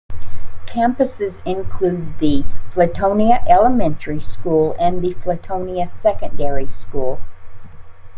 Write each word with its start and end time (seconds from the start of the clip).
Campuses 0.65 1.45
include 1.45 2.17
the 2.17 2.43
Flatonia 2.71 3.45
Elementary 3.47 4.19
School 4.19 4.75
and 4.79 4.99
Flatonia 5.03 5.87
Secondary 5.87 6.67
School. 6.69 7.21